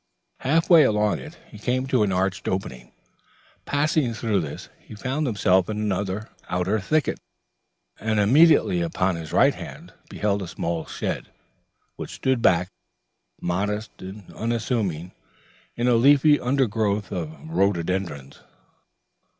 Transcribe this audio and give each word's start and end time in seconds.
Half 0.39 0.67
way 0.67 0.81
along 0.81 1.19
it 1.19 1.37
he 1.47 1.59
came 1.59 1.85
upon 1.85 2.05
an 2.05 2.11
arched 2.11 2.47
opening. 2.47 2.91
Passing 3.65 4.15
through 4.15 4.39
this, 4.39 4.67
he 4.79 4.95
found 4.95 5.27
himself 5.27 5.69
in 5.69 5.91
an 5.91 6.23
outer 6.49 6.79
thicket, 6.79 7.19
and 7.99 8.19
immediately 8.19 8.81
upon 8.81 9.15
his 9.15 9.31
right 9.31 9.53
hand 9.53 9.93
beheld 10.09 10.41
a 10.41 10.47
small 10.47 10.87
shed, 10.87 11.29
which 11.97 12.15
stood 12.15 12.41
back, 12.41 12.71
modest 13.41 13.91
and 13.99 14.33
unassuming, 14.33 15.11
in 15.75 15.87
a 15.87 15.93
leafy 15.93 16.39
undergrowth 16.39 17.11
of 17.11 17.37
rhododendrons. 17.47 18.39